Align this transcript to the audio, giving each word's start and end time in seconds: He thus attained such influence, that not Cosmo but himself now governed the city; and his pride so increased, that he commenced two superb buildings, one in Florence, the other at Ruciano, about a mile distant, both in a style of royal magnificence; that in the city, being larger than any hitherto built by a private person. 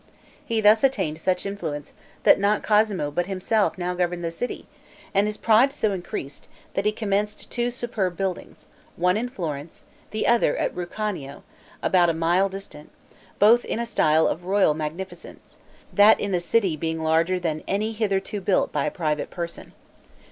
He 0.43 0.61
thus 0.61 0.83
attained 0.83 1.21
such 1.21 1.45
influence, 1.45 1.93
that 2.23 2.39
not 2.39 2.63
Cosmo 2.63 3.11
but 3.11 3.27
himself 3.27 3.77
now 3.77 3.93
governed 3.93 4.23
the 4.23 4.31
city; 4.31 4.65
and 5.13 5.27
his 5.27 5.37
pride 5.37 5.71
so 5.71 5.91
increased, 5.91 6.47
that 6.73 6.87
he 6.87 6.91
commenced 6.91 7.51
two 7.51 7.69
superb 7.69 8.17
buildings, 8.17 8.65
one 8.95 9.15
in 9.15 9.29
Florence, 9.29 9.83
the 10.09 10.25
other 10.25 10.57
at 10.57 10.73
Ruciano, 10.73 11.43
about 11.83 12.09
a 12.09 12.15
mile 12.15 12.49
distant, 12.49 12.89
both 13.37 13.63
in 13.63 13.77
a 13.77 13.85
style 13.85 14.25
of 14.25 14.45
royal 14.45 14.73
magnificence; 14.73 15.57
that 15.93 16.19
in 16.19 16.31
the 16.31 16.39
city, 16.39 16.75
being 16.75 17.03
larger 17.03 17.39
than 17.39 17.61
any 17.67 17.91
hitherto 17.91 18.41
built 18.41 18.71
by 18.71 18.85
a 18.85 18.89
private 18.89 19.29
person. 19.29 19.71